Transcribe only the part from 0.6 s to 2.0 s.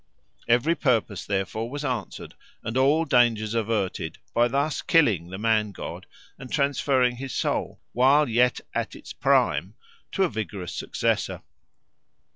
purpose, therefore, was